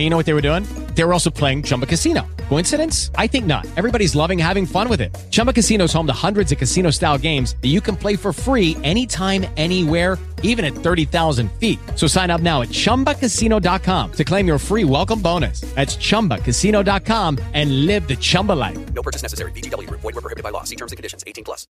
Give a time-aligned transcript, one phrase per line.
[0.00, 0.62] and you know what they were doing?
[0.94, 2.26] They were also playing Chumba Casino.
[2.48, 3.10] Coincidence?
[3.16, 3.66] I think not.
[3.76, 5.14] Everybody's loving having fun with it.
[5.30, 8.78] Chumba Casino is home to hundreds of casino-style games that you can play for free
[8.82, 11.78] anytime, anywhere, even at 30,000 feet.
[11.96, 15.60] So sign up now at ChumbaCasino.com to claim your free welcome bonus.
[15.60, 18.94] That's ChumbaCasino.com and live the Chumba life.
[18.94, 19.52] No purchase necessary.
[19.52, 20.00] VGW Group.
[20.00, 20.64] Void were prohibited by law.
[20.64, 21.24] See terms and conditions.
[21.26, 21.66] 18 plus.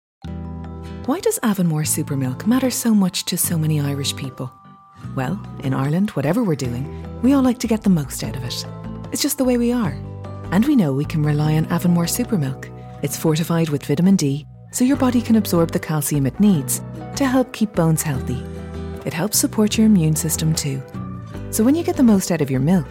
[1.06, 4.50] Why does Avonmore Supermilk matter so much to so many Irish people?
[5.16, 6.86] Well, in Ireland, whatever we're doing,
[7.22, 8.66] we all like to get the most out of it.
[9.12, 9.96] It's just the way we are.
[10.52, 12.70] And we know we can rely on Avonmore Supermilk.
[13.02, 16.82] It's fortified with vitamin D, so your body can absorb the calcium it needs
[17.16, 18.44] to help keep bones healthy.
[19.06, 20.82] It helps support your immune system too.
[21.50, 22.86] So when you get the most out of your milk,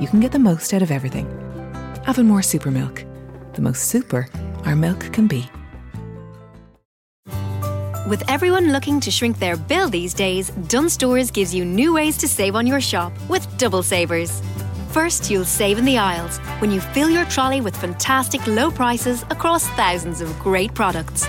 [0.00, 1.26] you can get the most out of everything.
[2.06, 3.04] Avonmore Supermilk.
[3.54, 4.28] The most super
[4.64, 5.48] our milk can be.
[8.06, 12.16] With everyone looking to shrink their bill these days, Dunnes Stores gives you new ways
[12.18, 14.42] to save on your shop with double savers.
[14.90, 19.24] First, you'll save in the aisles when you fill your trolley with fantastic low prices
[19.30, 21.26] across thousands of great products.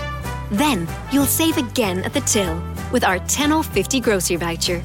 [0.52, 4.80] Then, you'll save again at the till with our 10.50 grocery voucher.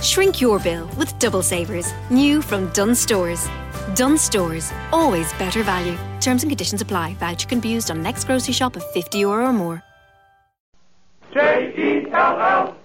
[0.00, 3.46] Shrink your bill with double savers, new from Dunnes Stores.
[3.94, 5.98] Dunnes Stores, always better value.
[6.22, 7.16] Terms and conditions apply.
[7.16, 9.84] Voucher can be used on next grocery shop of 50 euro or more.
[11.54, 12.76] J-E-L-L.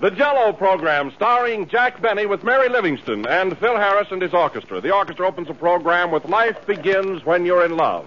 [0.00, 4.80] The Jello program starring Jack Benny with Mary Livingstone and Phil Harris and his orchestra.
[4.80, 8.06] The orchestra opens the program with Life Begins When You're in Love.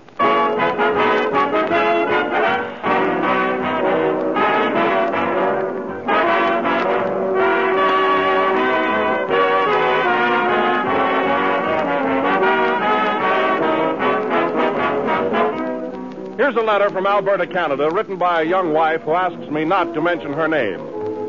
[16.35, 19.93] Here's a letter from Alberta, Canada, written by a young wife who asks me not
[19.93, 20.79] to mention her name,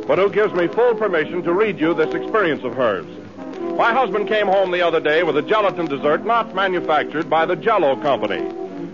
[0.06, 3.04] but who gives me full permission to read you this experience of hers.
[3.76, 7.54] My husband came home the other day with a gelatin dessert not manufactured by the
[7.54, 8.50] Jello Company.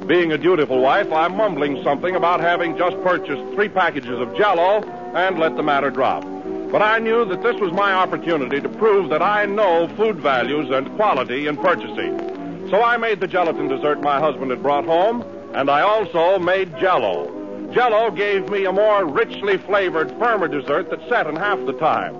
[0.09, 4.82] Being a dutiful wife, I'm mumbling something about having just purchased three packages of Jello
[5.15, 6.25] and let the matter drop.
[6.72, 10.71] But I knew that this was my opportunity to prove that I know food values
[10.71, 12.69] and quality in purchasing.
[12.69, 15.25] So I made the gelatin dessert my husband had brought home,
[15.55, 17.71] and I also made Jello.
[17.72, 22.16] Jello gave me a more richly flavored, firmer dessert that set in half the time.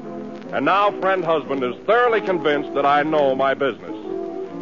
[0.52, 3.96] And now friend husband is thoroughly convinced that I know my business.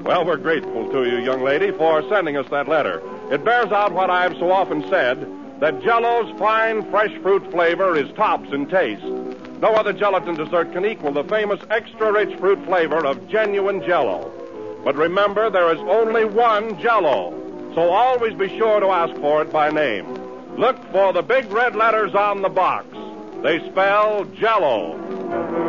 [0.05, 3.03] Well, we're grateful to you, young lady, for sending us that letter.
[3.31, 5.27] It bears out what I've so often said,
[5.61, 9.03] that Jello's fine, fresh fruit flavor is tops in taste.
[9.61, 14.31] No other gelatin dessert can equal the famous extra-rich fruit flavor of genuine Jello.
[14.85, 17.38] But remember, there is only one Jello.
[17.75, 20.07] So always be sure to ask for it by name.
[20.57, 22.87] Look for the big red letters on the box.
[23.43, 25.68] They spell Jello.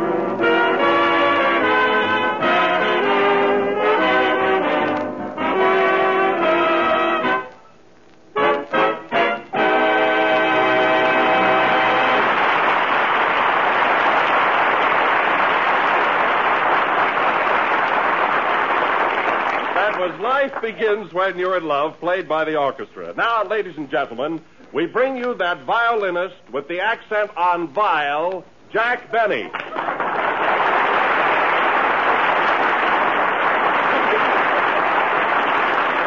[20.60, 23.14] Begins When You're in Love, played by the orchestra.
[23.16, 29.10] Now, ladies and gentlemen, we bring you that violinist with the accent on vile, Jack
[29.10, 29.48] Benny.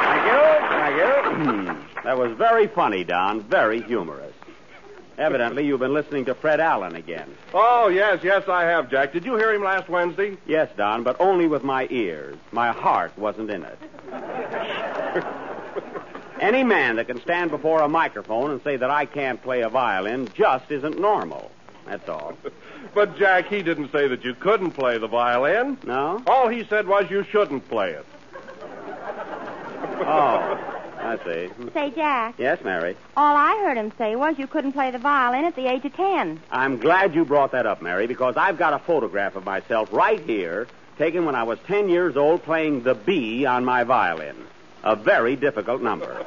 [0.03, 0.41] Thank you.
[0.69, 2.03] Thank you.
[2.03, 3.41] that was very funny, Don.
[3.41, 4.33] Very humorous.
[5.17, 7.35] Evidently, you've been listening to Fred Allen again.
[7.53, 9.13] Oh, yes, yes, I have, Jack.
[9.13, 10.37] Did you hear him last Wednesday?
[10.47, 12.35] Yes, Don, but only with my ears.
[12.51, 13.77] My heart wasn't in it.
[16.39, 19.69] Any man that can stand before a microphone and say that I can't play a
[19.69, 21.51] violin just isn't normal.
[21.85, 22.37] That's all.
[22.93, 25.77] But, Jack, he didn't say that you couldn't play the violin.
[25.83, 26.21] No?
[26.27, 28.05] All he said was you shouldn't play it.
[30.05, 30.05] Oh,
[30.99, 31.49] I see.
[31.73, 32.95] Say, Jack, Yes, Mary.
[33.17, 35.95] all I heard him say was you couldn't play the violin at the age of
[35.95, 36.39] ten.
[36.51, 40.19] I'm glad you brought that up, Mary, because I've got a photograph of myself right
[40.19, 40.67] here,
[40.97, 44.35] taken when I was 10 years old, playing the B on my violin.
[44.83, 46.25] A very difficult number.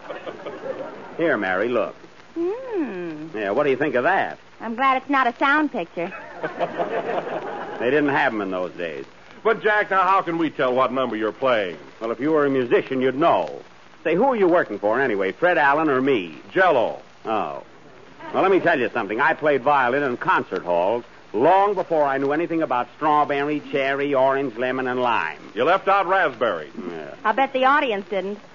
[1.17, 1.95] Here, Mary, look.
[2.35, 3.29] Hmm.
[3.35, 4.39] Yeah, what do you think of that?
[4.61, 6.13] I'm glad it's not a sound picture.
[7.79, 9.05] They didn't have them in those days.
[9.45, 11.77] But, Jack, now how can we tell what number you're playing?
[12.01, 13.63] Well, if you were a musician, you'd know.
[14.03, 16.39] Say, who are you working for anyway, Fred Allen or me?
[16.53, 17.03] Jello.
[17.25, 17.63] Oh.
[18.33, 19.21] Well, let me tell you something.
[19.21, 21.05] I played violin in concert halls
[21.37, 25.39] long before I knew anything about strawberry, cherry, orange, lemon, and lime.
[25.55, 26.71] You left out raspberry.
[26.91, 27.15] Yeah.
[27.25, 28.39] I'll bet the audience didn't.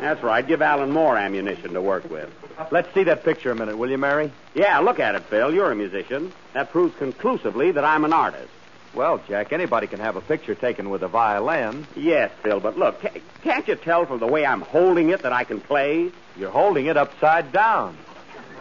[0.00, 0.46] That's right.
[0.46, 2.30] Give Allen more ammunition to work with.
[2.70, 4.30] Let's see that picture a minute, will you, Mary?
[4.54, 5.52] Yeah, look at it, Phil.
[5.54, 6.32] You're a musician.
[6.52, 8.48] That proves conclusively that I'm an artist.
[8.94, 11.86] Well, Jack, anybody can have a picture taken with a violin.
[11.94, 15.32] Yes, Phil, but look, ca- can't you tell from the way I'm holding it that
[15.34, 16.10] I can play?
[16.38, 17.96] You're holding it upside down.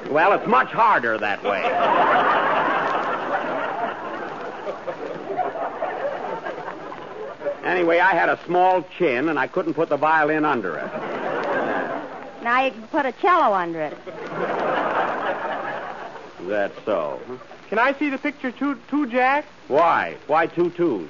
[0.09, 1.63] Well, it's much harder that way.
[7.63, 10.91] anyway, I had a small chin and I couldn't put the violin under it.
[12.43, 13.97] Now you can put a cello under it.
[16.47, 17.19] That's so?
[17.69, 19.45] Can I see the picture too, too, Jack?
[19.67, 20.17] Why?
[20.27, 21.09] Why two twos?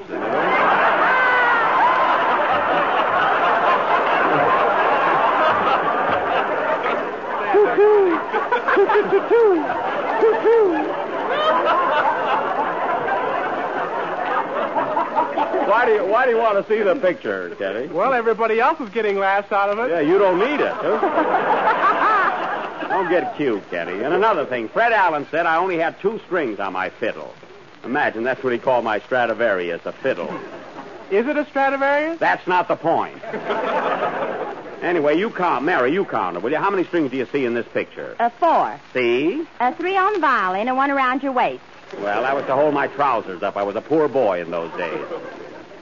[15.68, 17.88] Why do you Why do you want to see the picture, Kenny?
[17.88, 19.90] Well, everybody else is getting laughs out of it.
[19.90, 20.72] Yeah, you don't need it.
[20.72, 21.00] Huh?
[22.90, 24.04] don't get cute, Kenny.
[24.04, 27.34] And another thing, Fred Allen said I only had two strings on my fiddle.
[27.84, 30.30] Imagine that's what he called my Stradivarius, a fiddle.
[31.12, 32.20] Is it a Stradivarius?
[32.20, 33.22] That's not the point.
[34.86, 35.92] Anyway, you count, Mary.
[35.92, 36.58] You count it, will you?
[36.58, 38.16] How many strings do you see in this picture?
[38.20, 38.80] A four.
[38.94, 39.44] See?
[39.60, 41.64] A three on the violin and one around your waist.
[41.98, 43.58] Well, that was to hold my trousers up.
[43.58, 45.04] I was a poor boy in those days.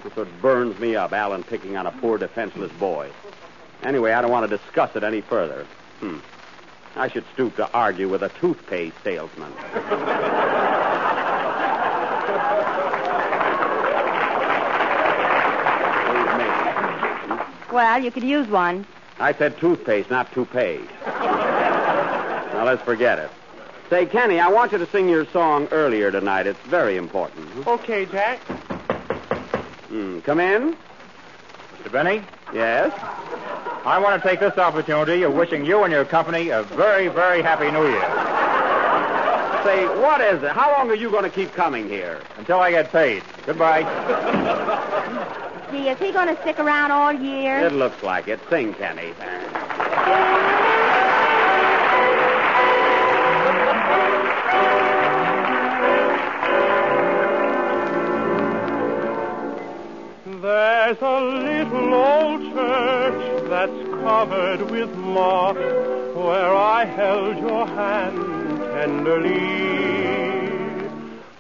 [0.04, 3.12] That's what burns me up, Allen picking on a poor, defenseless boy.
[3.84, 5.66] Anyway, I don't want to discuss it any further.
[6.00, 6.20] Hmm.
[6.96, 9.52] I should stoop to argue with a toothpaste salesman.
[17.74, 18.86] Well, you could use one.
[19.20, 20.80] I said toothpaste, not toupee.
[21.08, 23.32] now let's forget it.
[23.90, 26.46] Say, Kenny, I want you to sing your song earlier tonight.
[26.46, 27.66] It's very important.
[27.66, 28.40] Okay, Jack.
[29.90, 30.20] Hmm.
[30.20, 30.78] Come in.
[31.82, 31.92] Mr.
[31.92, 32.24] Benny,
[32.54, 32.94] Yes.
[33.86, 37.42] I want to take this opportunity of wishing you and your company a very, very
[37.42, 38.33] happy New Year.
[39.64, 40.52] Say, what is it?
[40.52, 42.22] How long are you going to keep coming here?
[42.38, 43.24] Until I get paid.
[43.46, 43.84] Goodbye.
[45.72, 47.60] Gee, is he going to stick around all year?
[47.60, 48.42] It looks like it.
[48.50, 49.14] Sing, Kenny.
[60.42, 68.43] There's a little old church that's covered with moss where I held your hand
[68.84, 69.30] tenderly.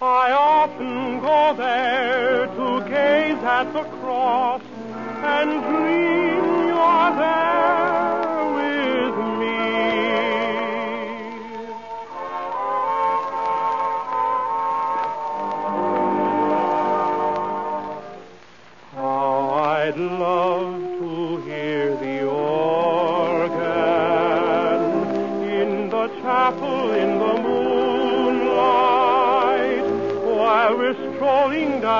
[0.01, 4.61] I often go there to gaze at the cross
[5.35, 6.32] and dream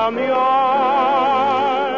[0.04, 1.94] down the aisle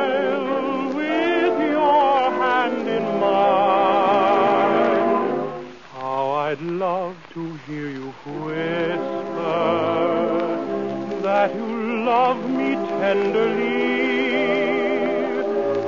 [0.94, 4.46] with your hand in mine.
[5.92, 9.66] How I'd love to hear you whisper
[11.24, 11.66] that you
[12.06, 13.96] love me tenderly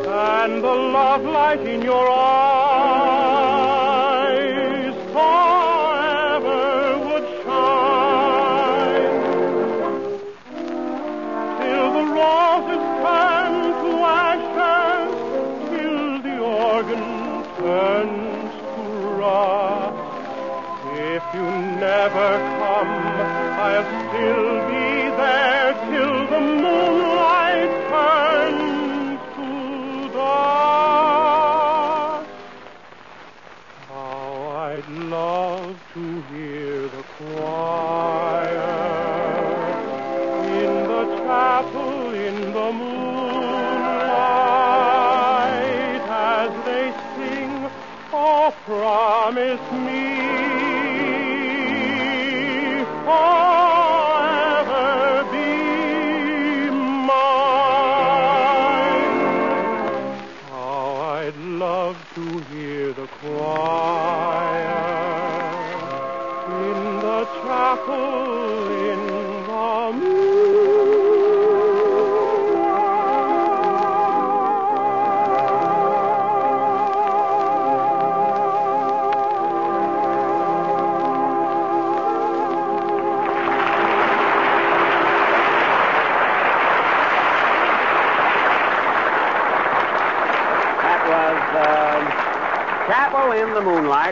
[0.07, 2.56] and the love light in your eyes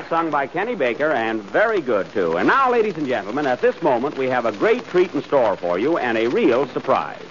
[0.09, 2.37] sung by Kenny Baker, and very good, too.
[2.37, 5.55] And now, ladies and gentlemen, at this moment, we have a great treat in store
[5.57, 7.21] for you and a real surprise.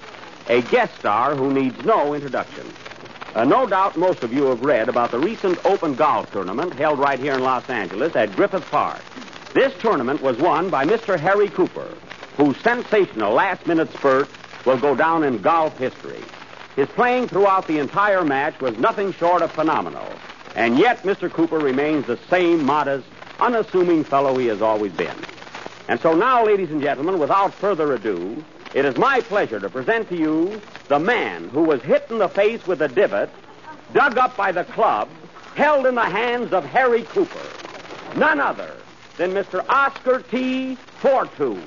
[0.48, 2.66] A guest star who needs no introduction.
[3.34, 6.98] Uh, no doubt most of you have read about the recent Open Golf Tournament held
[6.98, 9.00] right here in Los Angeles at Griffith Park.
[9.54, 11.18] This tournament was won by Mr.
[11.18, 11.88] Harry Cooper,
[12.36, 14.28] whose sensational last minute spurt
[14.64, 16.22] will go down in golf history.
[16.76, 20.06] His playing throughout the entire match was nothing short of phenomenal.
[20.54, 21.30] And yet, Mr.
[21.30, 23.06] Cooper remains the same modest,
[23.40, 25.16] unassuming fellow he has always been.
[25.88, 30.08] And so now, ladies and gentlemen, without further ado, it is my pleasure to present
[30.08, 33.30] to you the man who was hit in the face with a divot,
[33.92, 35.08] dug up by the club,
[35.54, 37.46] held in the hands of Harry Cooper.
[38.16, 38.76] None other
[39.16, 39.64] than Mr.
[39.68, 40.76] Oscar T.
[41.00, 41.60] Fortu.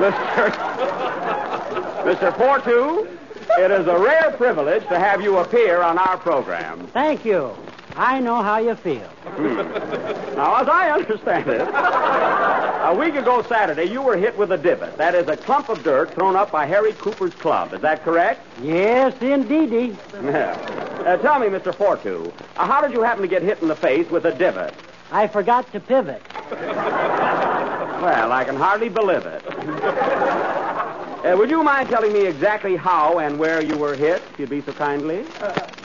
[0.00, 0.50] Mr.
[2.04, 2.32] Mr.
[2.36, 3.08] Fortu,
[3.58, 6.86] it is a rare privilege to have you appear on our program.
[6.88, 7.54] Thank you.
[7.96, 9.08] I know how you feel.
[10.36, 14.96] Now, as I understand it, a week ago Saturday, you were hit with a divot.
[14.98, 17.72] That is a clump of dirt thrown up by Harry Cooper's club.
[17.72, 18.44] Is that correct?
[18.60, 19.96] Yes, indeedy.
[20.14, 20.52] Yeah.
[21.06, 21.72] Uh, tell me, Mr.
[21.72, 24.74] Fortu, uh, how did you happen to get hit in the face with a divot?
[25.12, 26.20] I forgot to pivot.
[28.04, 29.42] Well, I can hardly believe it.
[31.24, 34.50] Uh, would you mind telling me exactly how and where you were hit, if you'd
[34.50, 35.24] be so kindly?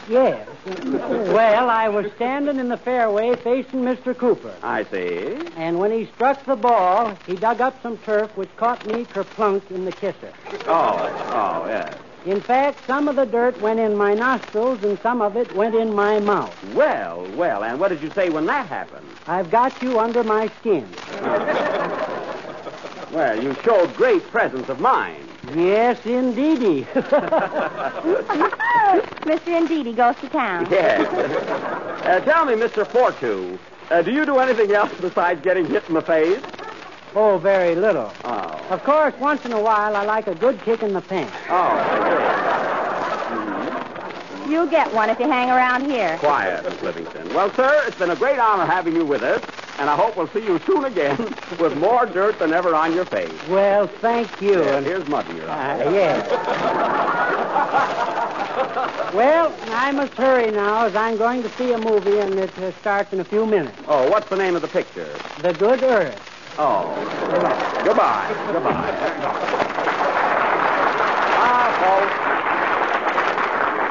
[0.09, 0.49] Yes.
[0.65, 4.17] well, I was standing in the fairway facing Mr.
[4.17, 4.53] Cooper.
[4.61, 5.47] I see.
[5.55, 9.71] And when he struck the ball, he dug up some turf which caught me kerplunk
[9.71, 10.33] in the kisser.
[10.67, 12.01] Oh, oh, yes.
[12.25, 15.73] In fact, some of the dirt went in my nostrils and some of it went
[15.73, 16.57] in my mouth.
[16.63, 19.07] Well, well, and what did you say when that happened?
[19.25, 20.93] I've got you under my skin.
[23.11, 25.25] Well, you showed great presence of mind.
[25.55, 26.83] Yes, indeedy.
[29.23, 29.57] Mr.
[29.57, 30.67] Indeedy goes to town.
[30.69, 31.11] Yes.
[32.03, 32.85] Uh, tell me, Mr.
[32.85, 33.57] Fortu,
[33.89, 36.41] uh, do you do anything else besides getting hit in the face?
[37.15, 38.13] oh, very little.
[38.23, 38.65] Oh.
[38.69, 41.35] Of course, once in a while, I like a good kick in the pants.
[41.49, 42.68] Oh,
[44.49, 46.17] You'll get one if you hang around here.
[46.17, 47.33] quiet, Miss Livingstone.
[47.33, 49.41] Well, sir, it's been a great honor having you with us,
[49.77, 53.05] and I hope we'll see you soon again with more dirt than ever on your
[53.05, 53.31] face.
[53.47, 54.59] Well, thank you.
[54.61, 56.27] And And here's mud in your Uh, yes.
[59.13, 62.71] well, I must hurry now, as I'm going to see a movie, and it uh,
[62.81, 63.77] starts in a few minutes.
[63.87, 65.13] Oh, what's the name of the picture?
[65.41, 66.19] The Good Earth.
[66.57, 66.89] Oh.
[67.85, 68.51] Goodbye.
[68.51, 69.45] Goodbye.
[71.41, 72.18] Ah, folks.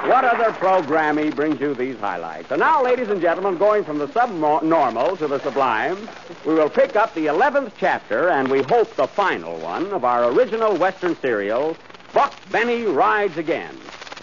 [0.09, 2.51] What other programming brings you these highlights?
[2.51, 6.09] And now, ladies and gentlemen, going from the subnormal to the sublime,
[6.47, 10.31] we will pick up the 11th chapter, and we hope the final one, of our
[10.33, 11.77] original Western serial,
[12.15, 13.77] Buck Benny Rides Again,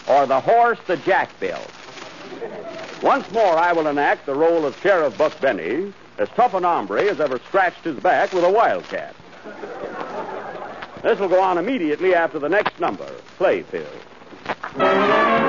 [0.08, 1.70] or The Horse the Jack Built.
[3.00, 7.04] Once more, I will enact the role of Sheriff Buck Benny, as tough an hombre
[7.04, 9.14] as ever scratched his back with a wildcat.
[11.04, 13.86] This will go on immediately after the next number, Playfield.
[14.76, 15.45] from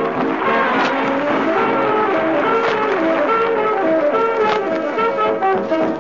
[5.66, 5.97] Thank you.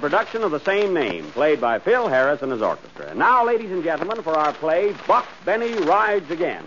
[0.00, 3.10] Production of the same name, played by Phil Harris and his orchestra.
[3.10, 6.64] And now, ladies and gentlemen, for our play, Buck Benny Rides Again.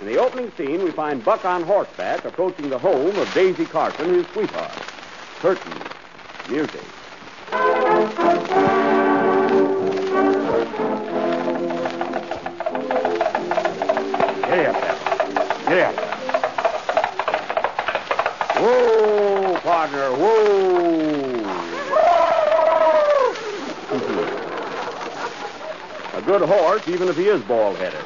[0.00, 4.14] In the opening scene, we find Buck on horseback approaching the home of Daisy Carson,
[4.14, 4.72] his sweetheart.
[5.40, 5.80] Curtain.
[6.48, 6.82] Music.
[26.24, 28.00] Good horse, even if he is bald headed.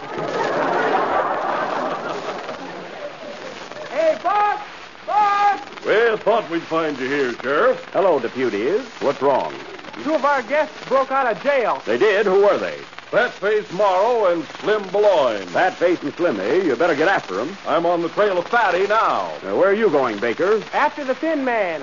[3.91, 4.61] Hey, Buck!
[5.07, 5.85] Buck!
[5.87, 7.85] Well, thought we'd find you here, Sheriff.
[7.93, 8.81] Hello, deputies.
[9.01, 9.55] What's wrong?
[10.03, 11.83] Two of our guests broke out of jail.
[11.85, 12.27] They did?
[12.27, 12.79] Who were they?
[13.11, 15.47] Fat Face Morrow and Slim Beloin.
[15.47, 16.57] Fat Face and Slim, eh?
[16.57, 17.57] You better get after them.
[17.67, 19.33] I'm on the trail of Fatty now.
[19.37, 20.63] Uh, where are you going, Baker?
[20.75, 21.81] After the thin man.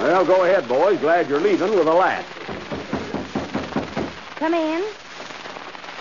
[0.00, 0.98] Well, go ahead, boys.
[0.98, 2.33] Glad you're leaving with a laugh.
[4.38, 4.84] Come in.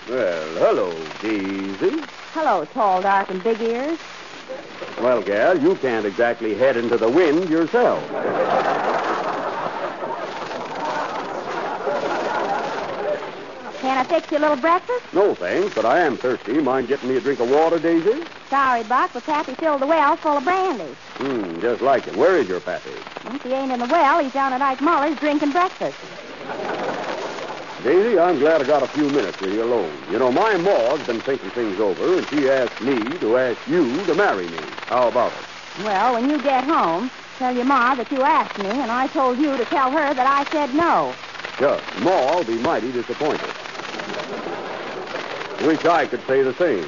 [0.08, 2.04] Well, hello, Daisy.
[2.32, 3.98] Hello, tall, dark, and big ears.
[5.00, 8.02] Well, gal, you can't exactly head into the wind yourself.
[13.82, 15.06] Can I fix you a little breakfast?
[15.14, 16.54] No, thanks, but I am thirsty.
[16.54, 18.24] Mind getting me a drink of water, Daisy?
[18.50, 20.96] Sorry, Buck, but Pappy filled the well full of brandy.
[21.18, 22.16] Hmm, just like it.
[22.16, 22.92] Where is your pappy?
[23.26, 25.98] If he ain't in the well, he's down at Ike Muller's drinking breakfast.
[27.84, 30.08] Daisy, I'm glad I got a few minutes with you alone.
[30.10, 34.06] You know, my ma's been thinking things over, and she asked me to ask you
[34.06, 34.64] to marry me.
[34.88, 35.44] How about it?
[35.84, 39.38] Well, when you get home, tell your ma that you asked me, and I told
[39.38, 41.18] you to tell her that I said no.
[41.60, 41.82] Sure.
[41.98, 43.54] Ma'll be mighty disappointed.
[45.60, 46.88] Wish I could say the same.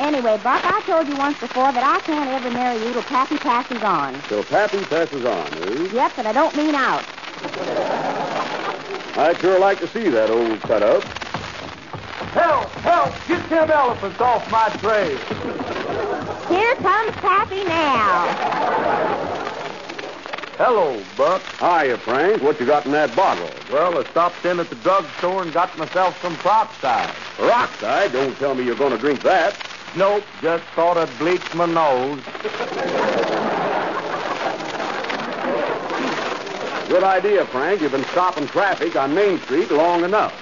[0.00, 3.38] Anyway, Buck, I told you once before that I can't ever marry you till Pappy
[3.38, 4.24] passes on.
[4.28, 5.94] Till Pappy passes on, eh?
[5.94, 7.04] Yep, but I don't mean out.
[9.16, 11.02] I'd sure like to see that old cut-up.
[12.34, 12.68] Help!
[12.82, 13.14] Help!
[13.28, 15.10] Get them elephants off my tray.
[16.48, 19.34] Here comes Pappy now.
[20.56, 21.42] Hello, Buck.
[21.58, 22.42] Hiya, Frank.
[22.42, 23.50] What you got in that bottle?
[23.72, 27.12] Well, I stopped in at the drugstore and got myself some peroxide.
[27.36, 28.12] Peroxide?
[28.12, 29.56] Don't tell me you're going to drink that.
[29.96, 32.20] Nope, just thought I'd bleach my nose.
[36.88, 37.80] Good idea, Frank.
[37.80, 40.32] You've been stopping traffic on Main Street long enough.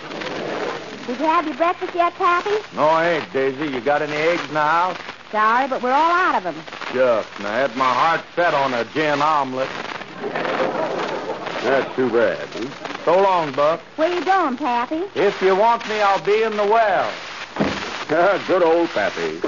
[1.07, 2.57] Did you have your breakfast yet, Pappy?
[2.75, 3.67] No, I ain't, Daisy.
[3.73, 4.97] You got any eggs in the house?
[5.31, 6.55] Sorry, but we're all out of them.
[6.93, 9.69] Shucks, and I had my heart set on a gin omelet.
[11.63, 12.39] That's too bad.
[12.53, 13.05] Huh?
[13.05, 13.81] So long, Buck.
[13.97, 15.03] Where you going, Pappy?
[15.15, 17.13] If you want me, I'll be in the well.
[18.47, 19.39] Good old Pappy.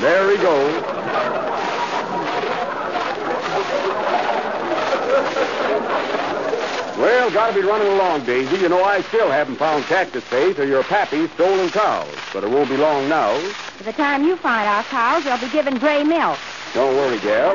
[0.00, 1.47] There he goes.
[7.08, 8.58] Well, gotta be running along, Daisy.
[8.58, 12.14] You know, I still haven't found Cactus Face or your Pappy's stolen cows.
[12.34, 13.32] But it won't be long now.
[13.78, 16.38] By the time you find our cows, they'll be giving gray milk.
[16.74, 17.54] Don't worry, gal.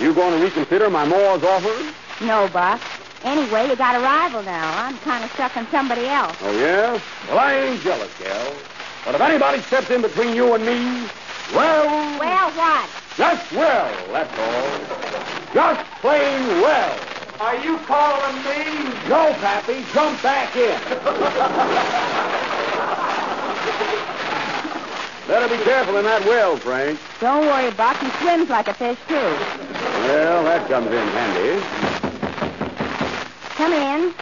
[0.00, 1.94] You going to reconsider my Moore's offer?
[2.24, 2.80] No, Buck.
[3.22, 4.84] Anyway, you got a rival now.
[4.84, 6.36] I'm kind of stuck on somebody else.
[6.40, 7.00] Oh, yeah?
[7.28, 8.52] Well, I ain't jealous, gal.
[9.04, 11.08] But if anybody steps in between you and me,
[11.54, 12.18] well...
[12.18, 12.90] Well, what?
[13.16, 15.54] Just well, that's all.
[15.54, 16.98] Just plain well.
[17.40, 18.84] Are you calling me?
[19.08, 19.82] No, Pappy.
[19.94, 20.78] Jump back in.
[25.26, 27.00] Better be careful in that well, Frank.
[27.18, 27.96] Don't worry, Buck.
[27.96, 29.14] He swims like a fish, too.
[29.14, 31.64] Well, that comes in handy.
[33.56, 34.12] Come in.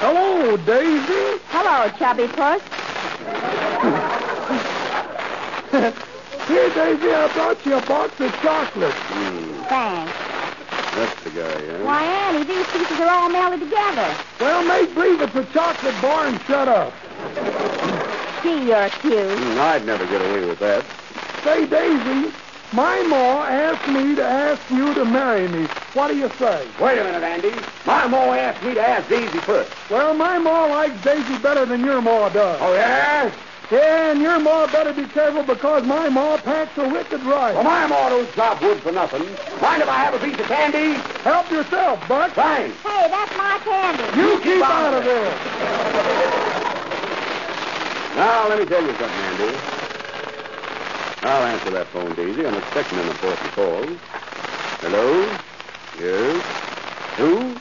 [0.00, 1.40] Hello, Daisy.
[1.48, 2.60] Hello, chubby puss.
[6.46, 8.94] Here, Daisy, I brought you a box of chocolate.
[9.70, 10.29] Thanks.
[10.96, 11.84] That's the guy, huh?
[11.84, 14.16] Why, Annie, these pieces are all melded together.
[14.40, 16.92] Well, make believe it's a chocolate bar and shut up.
[18.42, 19.38] Gee, you're cute.
[19.38, 20.84] Hmm, I'd never get away with that.
[21.44, 22.32] Say, Daisy,
[22.72, 25.66] my ma asked me to ask you to marry me.
[25.94, 26.66] What do you say?
[26.80, 27.52] Wait a minute, Andy.
[27.84, 29.70] My ma asked me to ask Daisy first.
[29.90, 32.58] Well, my ma likes Daisy better than your ma does.
[32.60, 33.32] Oh, yeah?
[33.70, 37.54] Yeah, and your ma better be careful because my ma packs a wicked right.
[37.54, 39.22] Well, my ma don't chop wood for nothing.
[39.62, 41.00] Mind if I have a piece of candy?
[41.22, 42.34] Help yourself, Buck.
[42.34, 42.76] Thanks.
[42.82, 44.20] Hey, that's my candy.
[44.20, 45.38] You keep out of there.
[48.16, 49.54] Now, let me tell you something, Andy.
[51.22, 52.44] I'll answer that phone, Daisy.
[52.44, 53.86] I'm expecting an important call.
[54.80, 55.38] Hello?
[56.00, 56.42] Yes?
[57.18, 57.54] Who?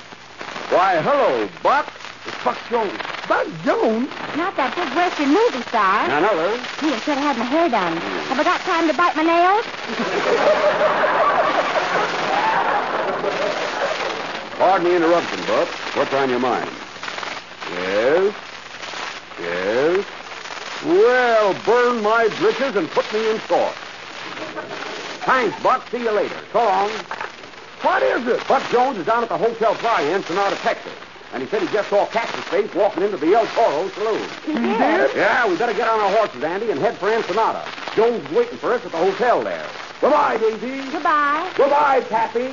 [0.69, 1.85] Why, hello, Buck.
[2.25, 3.18] It's Buck Jones.
[3.29, 4.09] Buck Jones?
[4.33, 6.09] Not that big Western movie star.
[6.09, 6.57] None other.
[6.81, 7.95] Gee, I should have had my hair done.
[8.25, 9.65] Have I got time to bite my nails?
[14.57, 15.69] Pardon the interruption, Buck.
[15.93, 16.71] What's on your mind?
[17.69, 18.33] Yes?
[19.39, 20.03] Yes?
[20.83, 23.75] Well, burn my britches and put me in sauce.
[25.21, 25.87] Thanks, Buck.
[25.91, 26.35] See you later.
[26.51, 26.89] So long.
[27.85, 28.41] What is it?
[28.47, 30.93] Buck Jones is down at the Hotel Playa Ensenada, Texas.
[31.33, 34.27] And he said he just saw Cactus Face walking into the El Toro saloon.
[34.45, 35.15] He did?
[35.15, 37.63] Yeah, we better get on our horses, Andy, and head for Ensenada.
[37.95, 39.65] Jones is waiting for us at the hotel there.
[40.01, 40.89] Goodbye, Daisy.
[40.91, 41.51] Goodbye.
[41.55, 42.49] Goodbye, Pappy.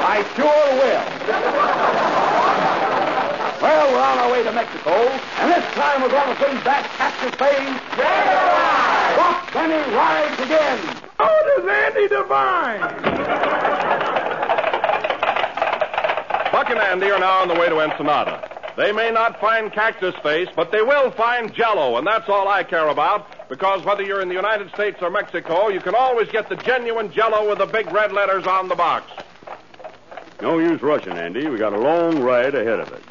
[0.00, 1.04] I sure will.
[3.62, 6.84] Well, we're on our way to Mexico, and this time we're going to bring back
[6.96, 7.80] Cactus Face.
[9.16, 10.78] Buck Benny rides again.
[11.18, 12.80] Oh, does Andy Devine.
[16.50, 18.48] Buck and Andy are now on the way to Ensenada.
[18.78, 22.62] They may not find Cactus Face, but they will find Jello, and that's all I
[22.62, 23.48] care about.
[23.50, 27.12] Because whether you're in the United States or Mexico, you can always get the genuine
[27.12, 29.10] Jello with the big red letters on the box.
[30.40, 31.48] No use rushing, Andy.
[31.48, 33.02] We got a long ride ahead of us.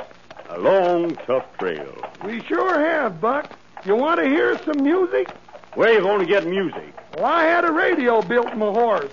[0.57, 1.93] A long, tough trail.
[2.25, 3.51] We sure have, Buck.
[3.85, 5.29] You want to hear some music?
[5.75, 6.95] Where you going to get music?
[7.15, 9.11] Well, I had a radio built in my horse.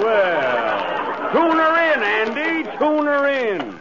[0.00, 2.68] Well, tune her in, Andy.
[2.76, 3.78] Tune her in.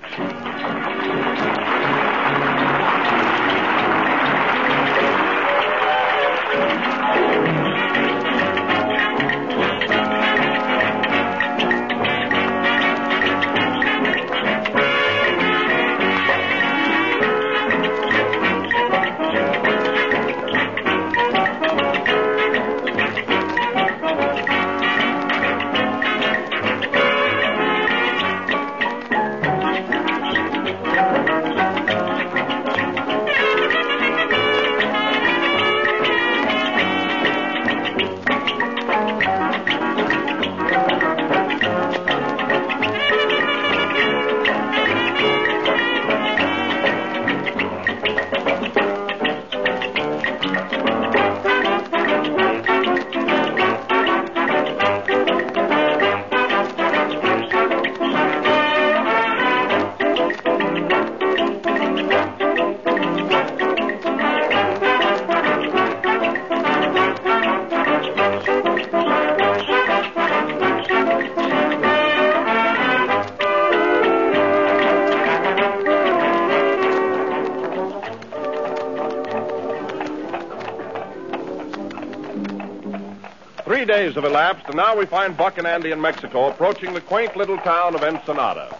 [84.03, 87.37] Days have elapsed, and now we find Buck and Andy in Mexico approaching the quaint
[87.37, 88.77] little town of Ensenada.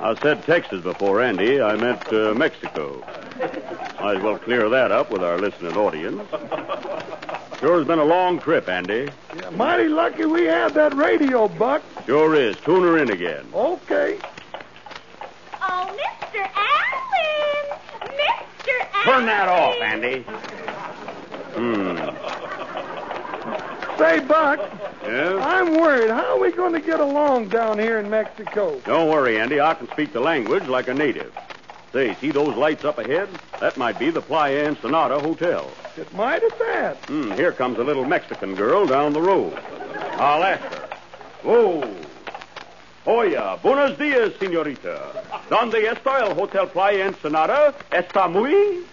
[0.00, 1.60] I said Texas before, Andy.
[1.60, 3.04] I meant uh, Mexico.
[4.00, 6.22] Might as well clear that up with our listening audience.
[7.58, 9.08] Sure has been a long trip, Andy.
[9.36, 11.82] Yeah, mighty lucky we had that radio, Buck.
[12.06, 12.56] Sure is.
[12.58, 13.44] Tune her in again.
[13.52, 14.20] Okay.
[15.60, 16.48] Oh, Mr.
[16.54, 17.78] Allen!
[18.02, 18.86] Mr.
[18.92, 19.04] Allen!
[19.04, 20.22] Turn that off, Andy.
[21.56, 22.27] Hmm.
[23.98, 24.60] Say, Buck,
[25.02, 25.42] Yes?
[25.42, 26.10] I'm worried.
[26.10, 28.78] How are we going to get along down here in Mexico?
[28.84, 29.60] Don't worry, Andy.
[29.60, 31.34] I can speak the language like a native.
[31.92, 33.28] Say, see those lights up ahead?
[33.60, 35.70] That might be the Playa Ensenada Hotel.
[35.96, 36.96] It might have that.
[37.06, 39.54] Hmm, here comes a little Mexican girl down the road.
[40.12, 40.88] I'll ask her.
[41.44, 41.94] Oh.
[43.06, 45.00] Oya, buenos dias, señorita.
[45.48, 47.72] ¿Dónde está el Hotel Playa Ensenada?
[47.90, 48.84] ¿Está muy?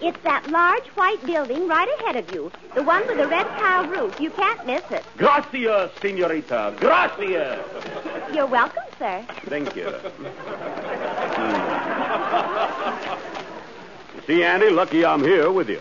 [0.00, 2.50] It's that large white building right ahead of you.
[2.74, 4.20] The one with the red tile roof.
[4.20, 5.04] You can't miss it.
[5.16, 6.78] Gracias, señorita.
[6.78, 7.58] Gracias.
[8.34, 9.24] You're welcome, sir.
[9.46, 9.86] Thank you.
[14.14, 15.80] You see, Andy, lucky I'm here with you.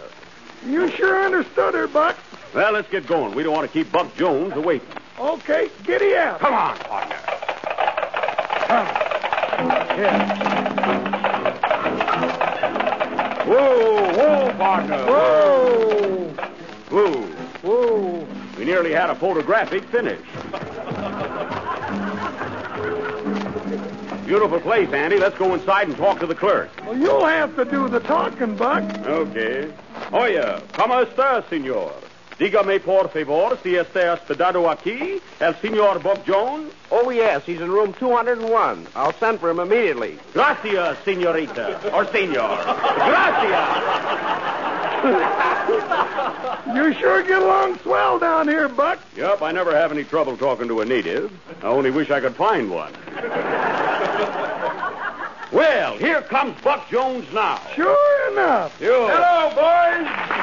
[0.66, 2.18] You sure understood her, Buck.
[2.54, 3.36] Well, let's get going.
[3.36, 4.88] We don't want to keep Buck Jones awaiting.
[5.20, 6.40] Okay, giddy up.
[6.40, 7.18] Come on, partner.
[13.48, 15.06] Whoa, whoa, partner.
[15.06, 16.34] Whoa.
[16.90, 17.22] Whoa.
[17.64, 18.28] Whoa.
[18.58, 20.20] We nearly had a photographic finish.
[24.26, 25.18] Beautiful place, Andy.
[25.18, 26.70] Let's go inside and talk to the clerk.
[26.86, 28.84] Well, you'll have to do the talking, Buck.
[29.08, 29.72] Okay.
[30.12, 31.94] Oh, Oye, ¿cómo está, señor?
[32.38, 36.72] Dígame, por favor, si está hospedado aquí el señor Bob Jones.
[36.92, 38.88] Oh, yes, he's in room 201.
[38.96, 40.20] I'll send for him immediately.
[40.34, 41.80] Gracias, señorita.
[41.94, 42.58] Or senor.
[42.96, 43.98] Gracias.
[46.76, 49.00] You sure get along swell down here, Buck.
[49.16, 51.32] Yep, I never have any trouble talking to a native.
[51.64, 52.94] I only wish I could find one.
[55.52, 57.60] Well, here comes Buck Jones now.
[57.74, 58.80] Sure enough.
[58.80, 58.92] You.
[58.92, 60.37] Hello, boys.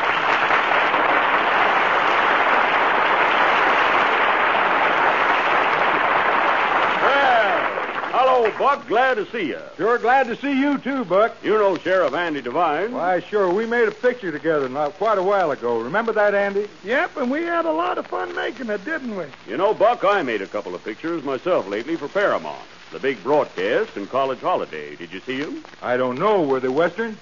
[8.37, 8.89] Hello, Buck.
[8.89, 9.61] Glad to see you.
[9.77, 11.37] Sure glad to see you too, Buck.
[11.45, 12.91] You know Sheriff Andy Devine.
[12.91, 13.49] Why, sure.
[13.49, 15.79] We made a picture together not quite a while ago.
[15.81, 16.69] Remember that, Andy?
[16.83, 19.27] Yep, and we had a lot of fun making it, didn't we?
[19.47, 22.59] You know, Buck, I made a couple of pictures myself lately for Paramount.
[22.91, 24.97] The big broadcast and college holiday.
[24.97, 25.63] Did you see them?
[25.81, 26.43] I don't know.
[26.43, 27.17] Were they Western?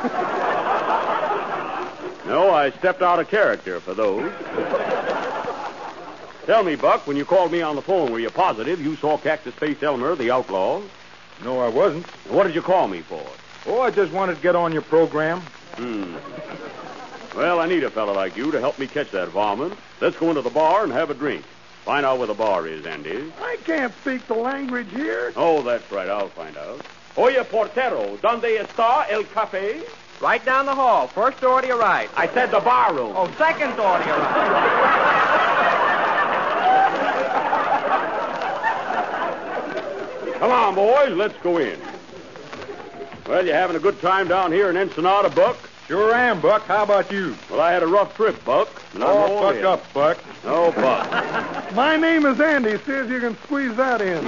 [2.28, 4.30] No, I stepped out of character for those.
[6.48, 9.18] Tell me, Buck, when you called me on the phone, were you positive you saw
[9.18, 10.80] Cactus Face Elmer, the outlaw?
[11.44, 12.06] No, I wasn't.
[12.30, 13.22] What did you call me for?
[13.66, 15.42] Oh, I just wanted to get on your program.
[15.74, 16.14] Hmm.
[17.36, 19.74] Well, I need a fellow like you to help me catch that varmint.
[20.00, 21.44] Let's go into the bar and have a drink.
[21.84, 23.30] Find out where the bar is, Andy.
[23.42, 25.34] I can't speak the language here.
[25.36, 26.08] Oh, that's right.
[26.08, 26.80] I'll find out.
[27.18, 29.84] Oye, portero, ¿dónde está el café?
[30.22, 31.08] Right down the hall.
[31.08, 32.08] First door to your right.
[32.16, 33.12] I said the bar room.
[33.14, 34.97] Oh, second door to your right.
[40.48, 41.14] Come on, boys.
[41.14, 41.78] Let's go in.
[43.28, 45.58] Well, you having a good time down here in Ensenada, Buck?
[45.88, 46.62] Sure am, Buck.
[46.62, 47.36] How about you?
[47.50, 48.70] Well, I had a rough trip, Buck.
[48.94, 50.16] and I'm Oh, fuck up, Buck.
[50.46, 51.74] No, Buck.
[51.74, 52.78] My name is Andy.
[52.78, 54.24] See if you can squeeze that in.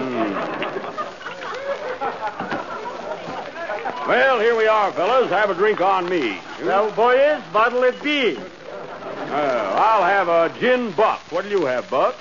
[4.06, 5.30] Well, here we are, fellas.
[5.30, 6.38] Have a drink on me.
[6.62, 8.36] Well, boys, what'll it be?
[8.36, 11.20] Uh, I'll have a gin buck.
[11.32, 12.14] What'll you have, Buck?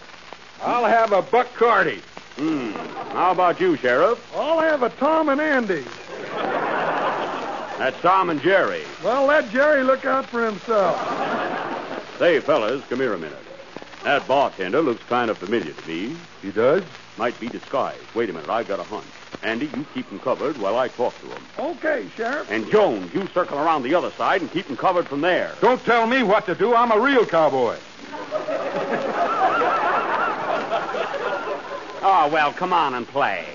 [0.61, 2.01] I'll have a Buck Carty.
[2.39, 2.71] Hmm.
[3.11, 4.17] How about you, Sheriff?
[4.33, 5.83] I'll have a Tom and Andy.
[7.77, 8.83] That's Tom and Jerry.
[9.03, 10.97] Well, let Jerry look out for himself.
[12.17, 13.37] Say, fellas, come here a minute.
[14.05, 16.15] That bartender looks kind of familiar to me.
[16.41, 16.83] He does?
[17.17, 18.03] Might be disguised.
[18.15, 19.05] Wait a minute, I've got a hunch.
[19.43, 21.43] Andy, you keep him covered while I talk to him.
[21.59, 22.49] Okay, Sheriff.
[22.49, 25.55] And Jones, you circle around the other side and keep him covered from there.
[25.59, 26.73] Don't tell me what to do.
[26.73, 27.77] I'm a real cowboy.
[32.11, 33.45] Oh, well, come on and play.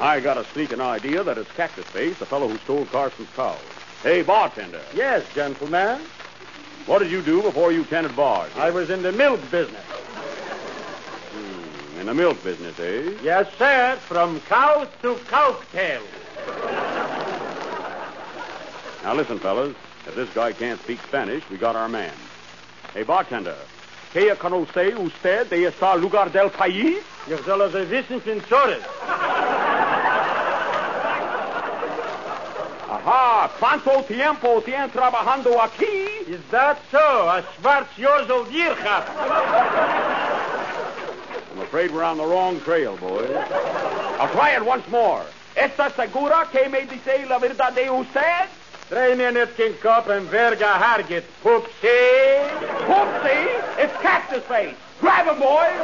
[0.00, 3.58] I got a sneaking idea that it's Cactus Face, the fellow who stole Carson's cows.
[4.02, 4.80] Hey, bartender.
[4.94, 6.00] Yes, gentlemen.
[6.86, 8.50] What did you do before you tended bars?
[8.56, 9.84] I was in the milk business.
[11.34, 13.12] Hmm, in the milk business, eh?
[13.22, 13.98] Yes, sir.
[14.00, 16.02] From cows to cowtail.
[19.02, 19.76] Now listen, fellas.
[20.06, 22.14] If this guy can't speak Spanish, we got our man.
[22.94, 23.54] Hey, bartender.
[24.14, 26.98] ¿Qué conoce usted de este lugar del país?
[27.26, 28.78] Yo solo de wissen sensores.
[32.88, 33.50] Ajá.
[33.58, 36.06] ¿Cuánto tiempo tiene trabajando aquí?
[36.28, 37.28] Is that so?
[37.28, 38.72] A Schwarz old year,
[41.50, 43.28] I'm afraid we're on the wrong trail, boys.
[44.20, 45.24] I'll try it once more.
[45.56, 48.48] ¿Está segura que me dice la verdad de usted?
[48.94, 51.24] Train in it, King Cup, and verga harget.
[51.42, 52.48] Poopsie.
[52.86, 53.76] Whoopsie!
[53.76, 54.76] It's Cactus Face.
[55.00, 55.82] Grab him, boys!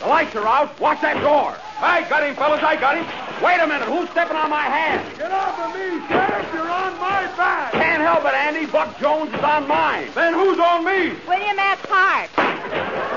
[0.00, 0.80] The lights are out.
[0.80, 1.54] Watch that door.
[1.78, 2.62] I got him, fellas.
[2.62, 3.04] I got him.
[3.44, 3.86] Wait a minute.
[3.86, 5.18] Who's stepping on my hand?
[5.18, 6.48] Get off of me, Sheriff.
[6.54, 7.72] You're on my back.
[7.72, 8.64] Can't help it, Andy.
[8.64, 10.08] Buck Jones is on mine.
[10.14, 11.12] Then who's on me?
[11.28, 11.78] William S.
[11.84, 13.07] Hart.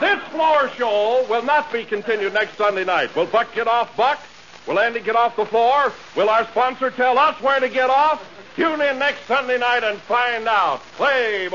[0.00, 3.14] This floor show will not be continued next Sunday night.
[3.14, 4.20] Will Buck get off Buck?
[4.66, 5.92] Will Andy get off the floor?
[6.16, 8.26] Will our sponsor tell us where to get off?
[8.56, 10.80] Tune in next Sunday night and find out.
[10.96, 11.48] Play,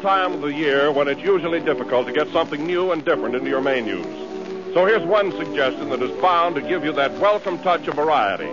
[0.00, 3.48] time of the year when it's usually difficult to get something new and different into
[3.48, 4.06] your menus.
[4.74, 8.50] So here's one suggestion that is bound to give you that welcome touch of variety.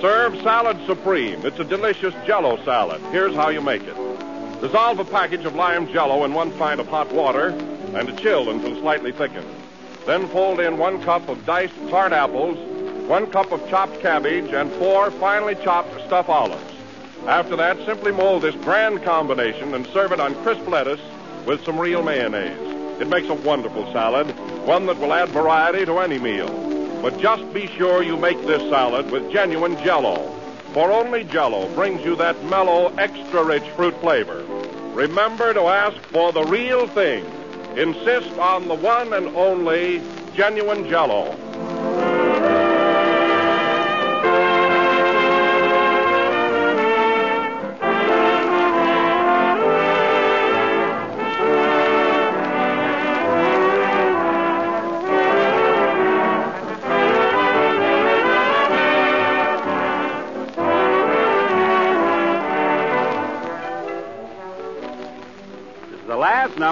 [0.00, 1.44] Serve Salad Supreme.
[1.44, 3.00] It's a delicious jello salad.
[3.10, 3.96] Here's how you make it.
[4.60, 8.74] Dissolve a package of lime jello in one pint of hot water and chill until
[8.80, 9.48] slightly thickened.
[10.06, 12.56] Then fold in one cup of diced tart apples,
[13.08, 16.67] one cup of chopped cabbage, and four finely chopped stuffed olives.
[17.26, 21.00] After that, simply mold this grand combination and serve it on crisp lettuce
[21.46, 23.00] with some real mayonnaise.
[23.00, 24.26] It makes a wonderful salad,
[24.66, 26.48] one that will add variety to any meal.
[27.02, 30.34] But just be sure you make this salad with genuine jello.
[30.72, 34.44] For only jello brings you that mellow, extra rich fruit flavor.
[34.94, 37.24] Remember to ask for the real thing.
[37.76, 40.02] Insist on the one and only
[40.34, 41.36] genuine jello.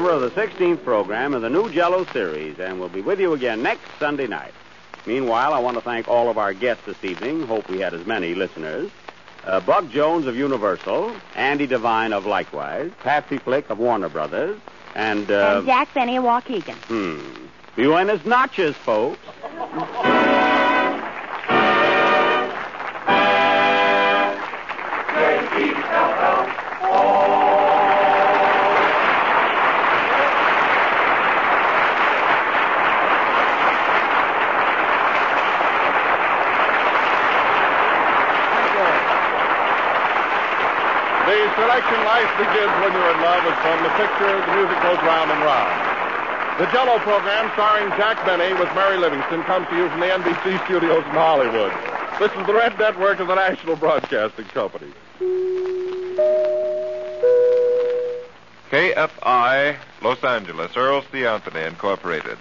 [0.07, 3.33] Number of the 16th program of the new Jello series, and we'll be with you
[3.33, 4.55] again next Sunday night.
[5.05, 7.45] Meanwhile, I want to thank all of our guests this evening.
[7.45, 8.89] Hope we had as many listeners.
[9.45, 14.61] Uh, Buck Jones of Universal, Andy Devine of Likewise, Patsy Flick of Warner Brothers,
[14.95, 16.77] and, uh, and Jack Benny of Waukegan.
[16.87, 19.19] hmm, Buenos Notches, folks.
[42.37, 46.61] Begins When You're in Love is from the picture The Music Goes Round and Round.
[46.61, 50.63] The Jello program starring Jack Benny with Mary Livingstone comes to you from the NBC
[50.67, 51.73] studios in Hollywood.
[52.19, 54.93] This is the Red Network of the National Broadcasting Company.
[58.71, 61.25] KFI, Los Angeles, Earl C.
[61.25, 62.37] Anthony Incorporated.